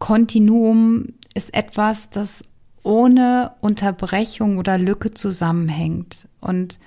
Kontinuum 0.00 1.06
ist 1.34 1.54
etwas, 1.54 2.10
das 2.10 2.42
ohne 2.82 3.52
Unterbrechung 3.60 4.58
oder 4.58 4.76
Lücke 4.76 5.12
zusammenhängt. 5.12 6.26
Und 6.40 6.80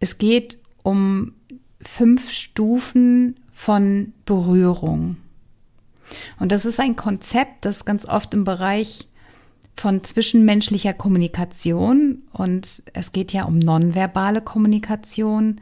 es 0.00 0.16
geht 0.16 0.56
um 0.82 1.34
fünf 1.82 2.30
Stufen 2.30 3.38
von 3.52 4.14
Berührung. 4.24 5.18
Und 6.40 6.50
das 6.50 6.64
ist 6.64 6.80
ein 6.80 6.96
Konzept, 6.96 7.66
das 7.66 7.84
ganz 7.84 8.08
oft 8.08 8.32
im 8.32 8.44
Bereich 8.44 9.06
von 9.76 10.02
zwischenmenschlicher 10.02 10.94
Kommunikation 10.94 12.22
und 12.32 12.82
es 12.92 13.12
geht 13.12 13.32
ja 13.32 13.44
um 13.44 13.58
nonverbale 13.58 14.40
Kommunikation 14.40 15.60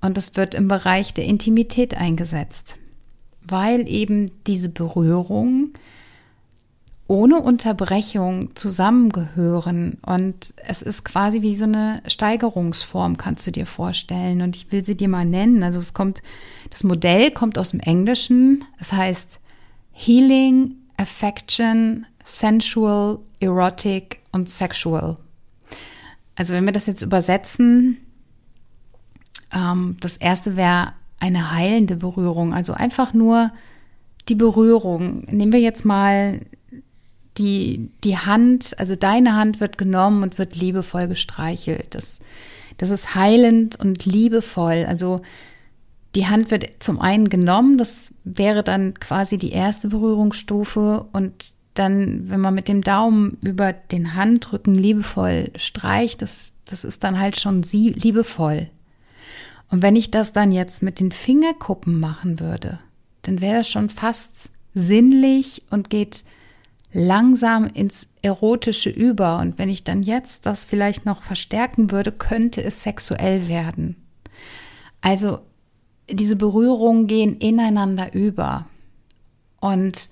und 0.00 0.18
es 0.18 0.36
wird 0.36 0.54
im 0.54 0.68
Bereich 0.68 1.14
der 1.14 1.24
Intimität 1.24 1.96
eingesetzt, 1.96 2.76
weil 3.42 3.88
eben 3.88 4.30
diese 4.46 4.68
Berührung 4.68 5.72
ohne 7.08 7.40
Unterbrechung 7.40 8.54
zusammengehören. 8.56 9.98
Und 10.04 10.54
es 10.66 10.82
ist 10.82 11.04
quasi 11.04 11.42
wie 11.42 11.54
so 11.56 11.64
eine 11.64 12.02
Steigerungsform, 12.06 13.16
kannst 13.16 13.46
du 13.46 13.52
dir 13.52 13.66
vorstellen. 13.66 14.42
Und 14.42 14.56
ich 14.56 14.72
will 14.72 14.84
sie 14.84 14.96
dir 14.96 15.08
mal 15.08 15.24
nennen. 15.24 15.62
Also 15.62 15.78
es 15.78 15.94
kommt, 15.94 16.22
das 16.70 16.84
Modell 16.84 17.30
kommt 17.30 17.58
aus 17.58 17.70
dem 17.70 17.80
Englischen. 17.80 18.64
Es 18.80 18.92
heißt 18.92 19.38
Healing, 19.92 20.76
Affection, 20.96 22.06
Sensual, 22.26 23.20
Erotic 23.40 24.20
und 24.32 24.50
Sexual. 24.50 25.16
Also 26.34 26.54
wenn 26.54 26.66
wir 26.66 26.72
das 26.72 26.86
jetzt 26.86 27.02
übersetzen, 27.02 27.98
ähm, 29.54 29.96
das 30.00 30.16
erste 30.16 30.56
wäre 30.56 30.92
eine 31.20 31.52
heilende 31.52 31.96
Berührung. 31.96 32.52
Also 32.52 32.74
einfach 32.74 33.14
nur 33.14 33.52
die 34.28 34.34
Berührung. 34.34 35.24
Nehmen 35.30 35.52
wir 35.52 35.60
jetzt 35.60 35.84
mal 35.84 36.40
die, 37.38 37.90
die 38.02 38.18
Hand, 38.18 38.78
also 38.78 38.96
deine 38.96 39.36
Hand 39.36 39.60
wird 39.60 39.78
genommen 39.78 40.24
und 40.24 40.36
wird 40.36 40.56
liebevoll 40.56 41.06
gestreichelt. 41.06 41.94
Das, 41.94 42.18
das 42.76 42.90
ist 42.90 43.14
heilend 43.14 43.78
und 43.78 44.04
liebevoll. 44.04 44.84
Also 44.88 45.22
die 46.16 46.26
Hand 46.26 46.50
wird 46.50 46.82
zum 46.82 47.00
einen 47.00 47.28
genommen, 47.28 47.78
das 47.78 48.14
wäre 48.24 48.64
dann 48.64 48.94
quasi 48.94 49.38
die 49.38 49.52
erste 49.52 49.88
Berührungsstufe 49.88 51.06
und 51.12 51.54
dann, 51.78 52.28
wenn 52.28 52.40
man 52.40 52.54
mit 52.54 52.68
dem 52.68 52.82
Daumen 52.82 53.38
über 53.42 53.72
den 53.72 54.14
Handrücken 54.14 54.74
liebevoll 54.74 55.50
streicht, 55.56 56.22
das, 56.22 56.52
das 56.64 56.84
ist 56.84 57.04
dann 57.04 57.18
halt 57.18 57.38
schon 57.38 57.62
sie 57.62 57.90
liebevoll. 57.90 58.68
Und 59.70 59.82
wenn 59.82 59.96
ich 59.96 60.10
das 60.10 60.32
dann 60.32 60.52
jetzt 60.52 60.82
mit 60.82 61.00
den 61.00 61.12
Fingerkuppen 61.12 61.98
machen 61.98 62.40
würde, 62.40 62.78
dann 63.22 63.40
wäre 63.40 63.58
das 63.58 63.68
schon 63.68 63.90
fast 63.90 64.50
sinnlich 64.74 65.62
und 65.70 65.90
geht 65.90 66.24
langsam 66.92 67.66
ins 67.66 68.08
Erotische 68.22 68.90
über. 68.90 69.38
Und 69.38 69.58
wenn 69.58 69.68
ich 69.68 69.84
dann 69.84 70.02
jetzt 70.02 70.46
das 70.46 70.64
vielleicht 70.64 71.04
noch 71.04 71.22
verstärken 71.22 71.90
würde, 71.90 72.12
könnte 72.12 72.62
es 72.62 72.82
sexuell 72.82 73.48
werden. 73.48 73.96
Also 75.00 75.40
diese 76.08 76.36
Berührungen 76.36 77.06
gehen 77.06 77.36
ineinander 77.36 78.14
über. 78.14 78.66
Und, 79.60 80.08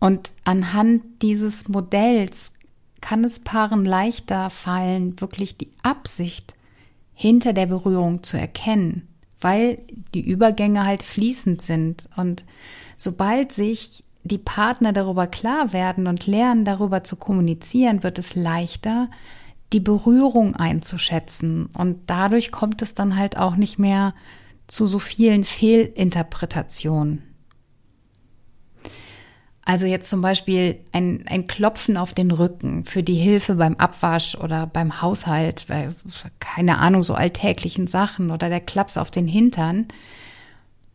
und 0.00 0.32
anhand 0.44 1.02
dieses 1.22 1.68
Modells 1.68 2.52
kann 3.00 3.24
es 3.24 3.40
Paaren 3.40 3.84
leichter 3.84 4.50
fallen, 4.50 5.20
wirklich 5.20 5.56
die 5.56 5.70
Absicht 5.82 6.54
hinter 7.14 7.52
der 7.52 7.66
Berührung 7.66 8.22
zu 8.22 8.36
erkennen, 8.36 9.08
weil 9.40 9.78
die 10.14 10.20
Übergänge 10.20 10.84
halt 10.84 11.02
fließend 11.02 11.62
sind. 11.62 12.08
Und 12.16 12.44
sobald 12.96 13.52
sich 13.52 14.04
die 14.24 14.38
Partner 14.38 14.92
darüber 14.92 15.26
klar 15.26 15.72
werden 15.72 16.06
und 16.06 16.26
lernen, 16.26 16.64
darüber 16.64 17.04
zu 17.04 17.16
kommunizieren, 17.16 18.02
wird 18.02 18.18
es 18.18 18.34
leichter, 18.34 19.08
die 19.72 19.80
Berührung 19.80 20.56
einzuschätzen. 20.56 21.66
Und 21.66 21.98
dadurch 22.06 22.52
kommt 22.52 22.82
es 22.82 22.94
dann 22.94 23.16
halt 23.16 23.38
auch 23.38 23.56
nicht 23.56 23.78
mehr 23.78 24.14
zu 24.66 24.86
so 24.86 24.98
vielen 24.98 25.44
Fehlinterpretationen. 25.44 27.22
Also 29.66 29.84
jetzt 29.86 30.08
zum 30.08 30.22
Beispiel 30.22 30.78
ein, 30.92 31.24
ein 31.26 31.48
Klopfen 31.48 31.96
auf 31.96 32.14
den 32.14 32.30
Rücken 32.30 32.84
für 32.84 33.02
die 33.02 33.16
Hilfe 33.16 33.56
beim 33.56 33.74
Abwasch 33.74 34.36
oder 34.36 34.68
beim 34.68 35.02
Haushalt, 35.02 35.64
bei, 35.66 35.90
keine 36.38 36.78
Ahnung, 36.78 37.02
so 37.02 37.14
alltäglichen 37.14 37.88
Sachen 37.88 38.30
oder 38.30 38.48
der 38.48 38.60
Klaps 38.60 38.96
auf 38.96 39.10
den 39.10 39.26
Hintern, 39.26 39.88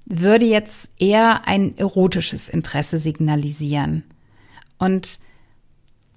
würde 0.05 0.45
jetzt 0.45 0.89
eher 0.99 1.49
ein 1.49 1.77
erotisches 1.77 2.47
Interesse 2.47 2.97
signalisieren. 2.97 4.05
Und 4.77 5.19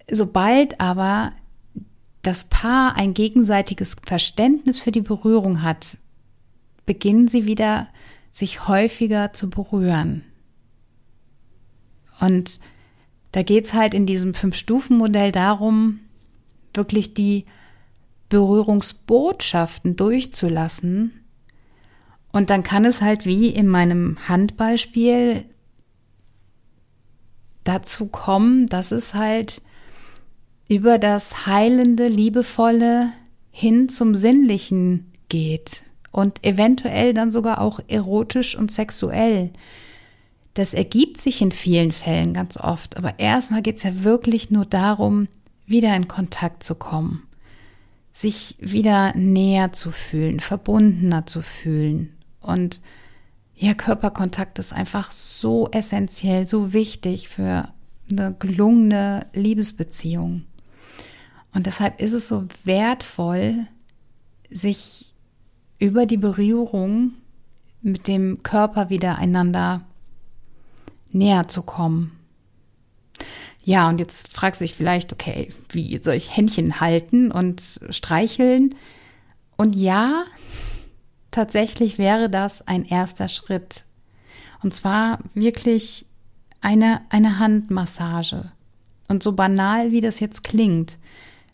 sobald 0.09 0.81
aber 0.81 1.33
das 2.23 2.45
Paar 2.45 2.95
ein 2.95 3.15
gegenseitiges 3.15 3.97
Verständnis 4.07 4.79
für 4.79 4.93
die 4.93 5.01
Berührung 5.01 5.63
hat, 5.63 5.97
beginnen 6.87 7.27
sie 7.27 7.47
wieder 7.47 7.89
sich 8.31 8.69
häufiger 8.69 9.33
zu 9.33 9.51
berühren. 9.51 10.23
Und 12.21 12.61
da 13.33 13.43
geht 13.43 13.65
es 13.67 13.75
halt 13.75 13.95
in 13.95 14.07
diesem 14.07 14.35
Fünf-Stufen-Modell 14.35 15.33
darum, 15.33 16.01
wirklich 16.73 17.15
die 17.15 17.45
Berührungsbotschaften 18.29 19.97
durchzulassen. 19.97 21.25
Und 22.33 22.51
dann 22.51 22.63
kann 22.63 22.85
es 22.85 23.01
halt 23.01 23.27
wie 23.27 23.49
in 23.49 23.69
meinem 23.69 24.17
Handbeispiel 24.29 25.45
dazu 27.63 28.07
kommen, 28.07 28.67
dass 28.67 28.91
es 28.91 29.15
halt 29.15 29.63
über 30.69 30.99
das 30.99 31.47
heilende, 31.47 32.09
liebevolle 32.09 33.13
hin 33.51 33.89
zum 33.89 34.15
Sinnlichen 34.15 35.13
geht 35.29 35.85
und 36.11 36.45
eventuell 36.45 37.15
dann 37.15 37.33
sogar 37.33 37.61
auch 37.61 37.81
erotisch 37.89 38.57
und 38.57 38.71
sexuell. 38.71 39.51
Das 40.55 40.73
ergibt 40.73 41.21
sich 41.21 41.43
in 41.43 41.53
vielen 41.53 41.91
Fällen 41.91 42.33
ganz 42.33 42.57
oft, 42.57 42.97
aber 42.97 43.19
erstmal 43.19 43.63
geht 43.63 43.79
es 43.79 43.83
ja 43.83 44.05
wirklich 44.05 44.51
nur 44.51 44.65
darum, 44.65 45.27
wieder 45.67 45.95
in 45.97 46.07
Kontakt 46.07 46.63
zu 46.63 46.77
kommen, 46.77 47.25
sich 48.13 48.57
wieder 48.61 49.15
näher 49.17 49.73
zu 49.73 49.91
fühlen, 49.91 50.39
verbundener 50.39 51.27
zu 51.27 51.43
fühlen. 51.43 52.13
Und 52.41 52.81
ja, 53.57 53.75
Körperkontakt 53.75 54.59
ist 54.61 54.73
einfach 54.73 55.11
so 55.11 55.69
essentiell, 55.73 56.47
so 56.47 56.73
wichtig 56.73 57.29
für 57.29 57.69
eine 58.11 58.35
gelungene 58.39 59.27
Liebesbeziehung. 59.33 60.45
Und 61.53 61.67
deshalb 61.67 62.01
ist 62.01 62.13
es 62.13 62.29
so 62.29 62.47
wertvoll, 62.65 63.67
sich 64.51 65.15
über 65.79 66.07
die 66.07 66.17
Berührung 66.17 67.15
mit 67.81 68.07
dem 68.07 68.43
Körper 68.43 68.91
wieder 68.91 69.19
einander 69.19 69.83
näher 71.15 71.49
zu 71.49 71.63
kommen. 71.63 72.19
Ja, 73.63 73.89
und 73.89 73.99
jetzt 73.99 74.29
fragst 74.29 74.61
du 74.61 74.65
dich 74.65 74.75
vielleicht, 74.75 75.13
okay, 75.13 75.49
wie 75.71 75.99
soll 76.03 76.15
ich 76.15 76.37
Händchen 76.37 76.81
halten 76.81 77.31
und 77.31 77.81
streicheln? 77.89 78.75
Und 79.57 79.75
ja, 79.75 80.25
tatsächlich 81.31 81.97
wäre 81.97 82.29
das 82.29 82.67
ein 82.67 82.85
erster 82.85 83.29
Schritt. 83.29 83.85
Und 84.63 84.75
zwar 84.75 85.19
wirklich 85.33 86.07
eine, 86.61 87.03
eine 87.09 87.39
Handmassage. 87.39 88.53
Und 89.09 89.23
so 89.23 89.33
banal, 89.33 89.93
wie 89.93 90.01
das 90.01 90.21
jetzt 90.21 90.45
klingt, 90.45 90.99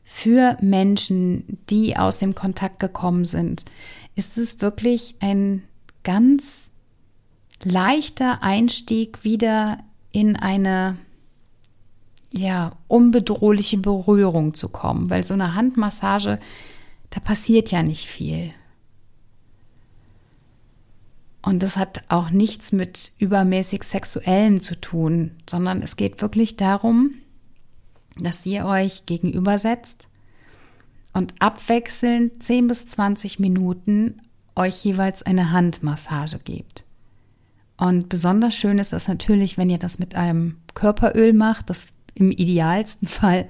für 0.04 0.56
Menschen, 0.60 1.58
die 1.68 1.96
aus 1.96 2.18
dem 2.18 2.34
Kontakt 2.34 2.80
gekommen 2.80 3.24
sind, 3.24 3.64
ist 4.16 4.38
es 4.38 4.60
wirklich 4.60 5.14
ein 5.20 5.62
ganz 6.02 6.69
leichter 7.62 8.42
Einstieg 8.42 9.24
wieder 9.24 9.78
in 10.12 10.36
eine 10.36 10.96
ja, 12.32 12.72
unbedrohliche 12.88 13.78
Berührung 13.78 14.54
zu 14.54 14.68
kommen, 14.68 15.10
weil 15.10 15.24
so 15.24 15.34
eine 15.34 15.54
Handmassage, 15.54 16.38
da 17.10 17.20
passiert 17.20 17.70
ja 17.70 17.82
nicht 17.82 18.06
viel. 18.06 18.52
Und 21.42 21.62
das 21.62 21.76
hat 21.76 22.04
auch 22.08 22.30
nichts 22.30 22.70
mit 22.72 23.12
übermäßig 23.18 23.82
Sexuellem 23.82 24.60
zu 24.60 24.80
tun, 24.80 25.32
sondern 25.48 25.82
es 25.82 25.96
geht 25.96 26.20
wirklich 26.20 26.56
darum, 26.56 27.14
dass 28.16 28.44
ihr 28.44 28.66
euch 28.66 29.06
gegenübersetzt 29.06 30.08
und 31.12 31.34
abwechselnd 31.40 32.42
10 32.42 32.66
bis 32.68 32.86
20 32.86 33.38
Minuten 33.38 34.20
euch 34.54 34.84
jeweils 34.84 35.22
eine 35.22 35.50
Handmassage 35.50 36.38
gebt. 36.38 36.84
Und 37.80 38.10
besonders 38.10 38.54
schön 38.54 38.78
ist 38.78 38.92
das 38.92 39.08
natürlich, 39.08 39.56
wenn 39.56 39.70
ihr 39.70 39.78
das 39.78 39.98
mit 39.98 40.14
einem 40.14 40.58
Körperöl 40.74 41.32
macht, 41.32 41.70
das 41.70 41.86
im 42.14 42.30
idealsten 42.30 43.08
Fall 43.08 43.48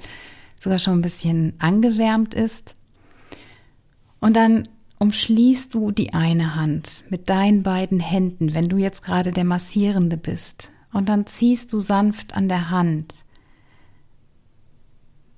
sogar 0.54 0.78
schon 0.78 1.00
ein 1.00 1.02
bisschen 1.02 1.54
angewärmt 1.58 2.34
ist. 2.34 2.76
Und 4.20 4.36
dann 4.36 4.68
umschließt 5.00 5.74
du 5.74 5.90
die 5.90 6.14
eine 6.14 6.54
Hand 6.54 7.02
mit 7.10 7.28
deinen 7.28 7.64
beiden 7.64 7.98
Händen, 7.98 8.54
wenn 8.54 8.68
du 8.68 8.76
jetzt 8.76 9.02
gerade 9.02 9.32
der 9.32 9.42
Massierende 9.42 10.16
bist. 10.16 10.70
Und 10.92 11.08
dann 11.08 11.26
ziehst 11.26 11.72
du 11.72 11.80
sanft 11.80 12.36
an 12.36 12.48
der 12.48 12.70
Hand. 12.70 13.24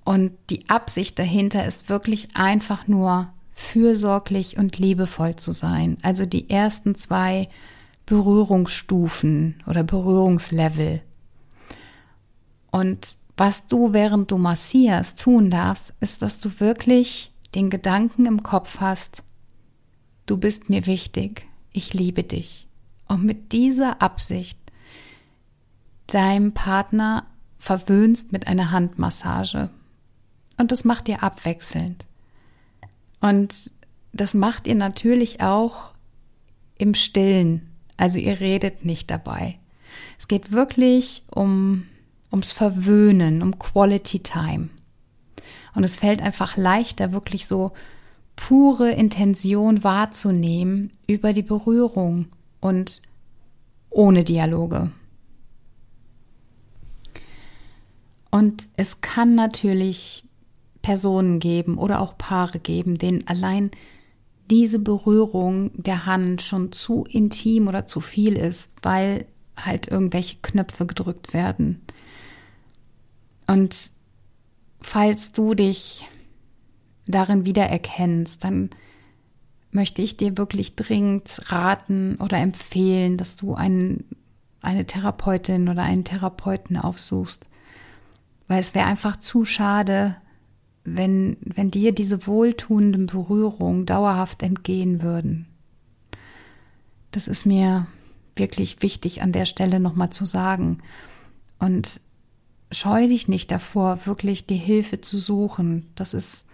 Und 0.05 0.33
die 0.50 0.68
Absicht 0.68 1.18
dahinter 1.18 1.64
ist 1.64 1.88
wirklich 1.88 2.28
einfach 2.35 2.88
nur 2.88 3.33
fürsorglich 3.55 4.59
und 4.59 4.76
liebevoll 4.76 5.37
zu 5.37 5.52
sein. 5.52 5.96
Also 6.02 6.26
die 6.26 6.50
ersten 6.50 6.94
zwei 6.94 7.48
Berührungsstufen 8.12 9.62
oder 9.66 9.85
Berührungslevel. 9.85 11.01
Und 12.70 13.16
was 13.38 13.68
du, 13.68 13.94
während 13.94 14.31
du 14.31 14.37
massierst, 14.37 15.18
tun 15.18 15.51
darfst, 15.51 15.94
ist, 16.01 16.20
dass 16.20 16.38
du 16.38 16.61
wirklich 16.61 17.33
den 17.55 17.70
Gedanken 17.70 18.27
im 18.27 18.42
Kopf 18.42 18.81
hast, 18.81 19.22
du 20.27 20.37
bist 20.37 20.68
mir 20.68 20.85
wichtig, 20.85 21.46
ich 21.72 21.94
liebe 21.94 22.22
dich. 22.22 22.68
Und 23.09 23.25
mit 23.25 23.53
dieser 23.53 24.03
Absicht 24.03 24.59
deinem 26.07 26.53
Partner 26.53 27.25
verwöhnst 27.57 28.31
mit 28.31 28.46
einer 28.46 28.72
Handmassage. 28.72 29.70
Und 30.59 30.70
das 30.70 30.85
macht 30.85 31.09
ihr 31.09 31.22
abwechselnd. 31.22 32.05
Und 33.20 33.70
das 34.12 34.35
macht 34.35 34.66
ihr 34.66 34.75
natürlich 34.75 35.40
auch 35.40 35.94
im 36.77 36.92
Stillen. 36.92 37.71
Also 37.96 38.18
ihr 38.18 38.40
redet 38.40 38.85
nicht 38.85 39.11
dabei. 39.11 39.59
Es 40.18 40.28
geht 40.28 40.52
wirklich 40.52 41.24
um, 41.31 41.87
ums 42.31 42.52
Verwöhnen, 42.52 43.42
um 43.42 43.59
Quality 43.59 44.20
Time. 44.20 44.70
Und 45.74 45.85
es 45.85 45.96
fällt 45.96 46.20
einfach 46.20 46.57
leichter, 46.57 47.12
wirklich 47.12 47.46
so 47.46 47.72
pure 48.37 48.92
Intention 48.92 49.85
wahrzunehmen 49.85 50.90
über 51.07 51.33
die 51.33 51.42
Berührung 51.42 52.26
und 52.61 53.02
ohne 53.90 54.24
Dialoge. 54.24 54.90
Und 58.31 58.68
es 58.76 59.02
kann 59.02 59.35
natürlich 59.35 60.24
Personen 60.81 61.38
geben 61.38 61.78
oder 61.78 62.00
auch 62.00 62.16
Paare 62.16 62.59
geben, 62.59 62.98
denen 62.98 63.26
allein 63.28 63.70
diese 64.50 64.78
Berührung 64.78 65.70
der 65.74 66.07
Hand 66.07 66.42
schon 66.42 66.72
zu 66.72 67.05
intim 67.05 67.68
oder 67.68 67.87
zu 67.87 68.00
viel 68.00 68.37
ist, 68.37 68.72
weil 68.83 69.26
halt 69.57 69.88
irgendwelche 69.88 70.37
Knöpfe 70.42 70.87
gedrückt 70.87 71.33
werden. 71.33 71.81
Und 73.46 73.76
falls 74.81 75.33
du 75.33 75.55
dich 75.55 76.07
darin 77.07 77.44
wiedererkennst, 77.44 78.44
dann 78.44 78.70
möchte 79.70 80.02
ich 80.02 80.16
dir 80.16 80.37
wirklich 80.37 80.76
dringend 80.76 81.50
raten 81.50 82.16
oder 82.16 82.38
empfehlen, 82.38 83.16
dass 83.16 83.37
du 83.37 83.55
einen, 83.55 84.05
eine 84.61 84.87
Therapeutin 84.87 85.68
oder 85.68 85.83
einen 85.83 86.05
Therapeuten 86.05 86.76
aufsuchst, 86.76 87.48
weil 88.48 88.61
es 88.61 88.74
wäre 88.74 88.87
einfach 88.87 89.16
zu 89.16 89.44
schade, 89.44 90.16
wenn, 90.85 91.37
wenn 91.45 91.71
dir 91.71 91.92
diese 91.92 92.27
wohltuenden 92.27 93.07
Berührungen 93.07 93.87
dauerhaft 93.87 94.42
entgehen 94.42 95.03
würden. 95.03 95.47
Das 97.12 97.29
ist 97.29 97.47
mir 97.47 97.87
wirklich 98.35 98.83
wichtig 98.83 99.23
an 99.23 99.33
der 99.33 99.45
Stelle 99.45 99.79
nochmal 99.79 100.11
zu 100.11 100.25
sagen. 100.25 100.79
Und 101.59 102.01
scheu 102.73 103.07
dich 103.07 103.29
nicht 103.29 103.51
davor, 103.51 104.07
wirklich 104.07 104.47
die 104.47 104.57
Hilfe 104.57 105.01
zu 105.01 105.18
suchen. 105.18 105.87
Das 105.95 106.14
ist 106.14 106.47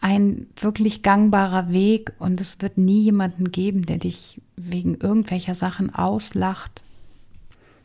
ein 0.00 0.48
wirklich 0.56 1.02
gangbarer 1.02 1.70
Weg 1.70 2.12
und 2.18 2.40
es 2.40 2.60
wird 2.60 2.76
nie 2.76 3.02
jemanden 3.02 3.52
geben, 3.52 3.86
der 3.86 3.98
dich 3.98 4.40
wegen 4.56 4.96
irgendwelcher 4.96 5.54
Sachen 5.54 5.94
auslacht. 5.94 6.82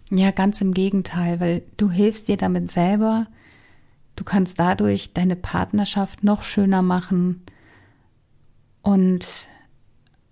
Ja, 0.10 0.32
ganz 0.32 0.62
im 0.62 0.74
Gegenteil, 0.74 1.40
weil 1.40 1.64
du 1.76 1.92
hilfst 1.92 2.28
dir 2.28 2.38
damit 2.38 2.72
selber, 2.72 3.28
Du 4.18 4.24
kannst 4.24 4.60
dadurch 4.60 5.14
deine 5.14 5.36
Partnerschaft 5.36 6.24
noch 6.24 6.42
schöner 6.42 6.82
machen. 6.82 7.44
Und 8.82 9.48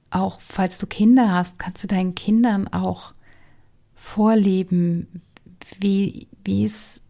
auch 0.10 0.41
falls 0.41 0.80
du 0.80 0.88
Kinder 0.88 1.32
hast, 1.32 1.60
kannst 1.60 1.84
du 1.84 1.88
deinen 1.88 2.15
Kindern 2.15 2.67
auch 2.67 3.13
vorleben, 3.93 5.21
wie, 5.80 6.28
wie 6.43 6.65
es 6.65 7.02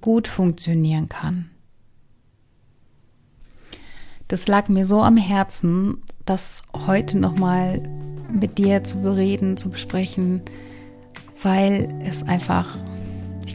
gut 0.00 0.28
funktionieren 0.28 1.08
kann. 1.08 1.50
Das 4.28 4.46
lag 4.46 4.68
mir 4.68 4.84
so 4.84 5.02
am 5.02 5.16
Herzen, 5.16 6.02
das 6.26 6.62
heute 6.86 7.18
nochmal 7.18 7.80
mit 8.30 8.58
dir 8.58 8.84
zu 8.84 9.00
bereden, 9.00 9.56
zu 9.56 9.70
besprechen, 9.70 10.42
weil 11.42 11.88
es 12.04 12.24
einfach 12.24 12.76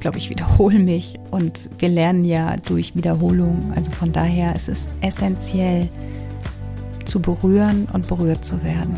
glaube, 0.03 0.17
ich 0.17 0.29
wiederhole 0.29 0.79
mich 0.79 1.17
und 1.31 1.69
wir 1.79 1.87
lernen 1.87 2.25
ja 2.25 2.57
durch 2.57 2.93
Wiederholung. 2.93 3.71
Also 3.73 3.89
von 3.91 4.11
daher 4.11 4.53
es 4.53 4.67
ist 4.67 4.89
es 5.01 5.07
essentiell 5.07 5.87
zu 7.05 7.21
berühren 7.21 7.87
und 7.93 8.07
berührt 8.09 8.43
zu 8.43 8.61
werden. 8.63 8.95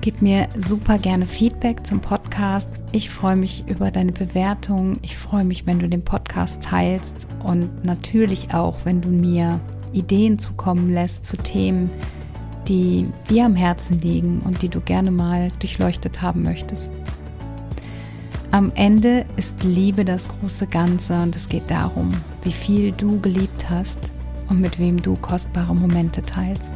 Gib 0.00 0.22
mir 0.22 0.48
super 0.58 0.96
gerne 0.96 1.26
Feedback 1.26 1.86
zum 1.86 2.00
Podcast. 2.00 2.70
Ich 2.92 3.10
freue 3.10 3.36
mich 3.36 3.64
über 3.68 3.90
deine 3.90 4.12
Bewertung. 4.12 4.98
Ich 5.02 5.18
freue 5.18 5.44
mich, 5.44 5.66
wenn 5.66 5.78
du 5.78 5.86
den 5.86 6.02
Podcast 6.02 6.62
teilst 6.62 7.28
und 7.42 7.84
natürlich 7.84 8.54
auch, 8.54 8.78
wenn 8.84 9.02
du 9.02 9.10
mir 9.10 9.60
Ideen 9.92 10.38
zukommen 10.38 10.94
lässt 10.94 11.26
zu 11.26 11.36
Themen, 11.36 11.90
die 12.68 13.06
dir 13.28 13.44
am 13.44 13.54
Herzen 13.54 14.00
liegen 14.00 14.40
und 14.40 14.62
die 14.62 14.70
du 14.70 14.80
gerne 14.80 15.10
mal 15.10 15.50
durchleuchtet 15.60 16.22
haben 16.22 16.42
möchtest. 16.42 16.90
Am 18.52 18.70
Ende 18.74 19.24
ist 19.38 19.64
Liebe 19.64 20.04
das 20.04 20.28
große 20.28 20.66
Ganze 20.66 21.14
und 21.14 21.34
es 21.34 21.48
geht 21.48 21.70
darum, 21.70 22.12
wie 22.42 22.52
viel 22.52 22.92
du 22.92 23.18
geliebt 23.18 23.70
hast 23.70 23.98
und 24.50 24.60
mit 24.60 24.78
wem 24.78 25.00
du 25.00 25.16
kostbare 25.16 25.74
Momente 25.74 26.20
teilst. 26.20 26.74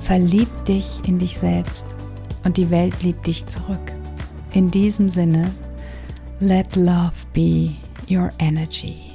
Verlieb 0.00 0.48
dich 0.64 0.86
in 1.06 1.18
dich 1.18 1.36
selbst 1.36 1.84
und 2.44 2.56
die 2.56 2.70
Welt 2.70 3.02
liebt 3.02 3.26
dich 3.26 3.46
zurück. 3.46 3.92
In 4.52 4.70
diesem 4.70 5.10
Sinne, 5.10 5.50
let 6.40 6.74
love 6.76 7.12
be 7.34 7.74
your 8.08 8.30
energy. 8.38 9.07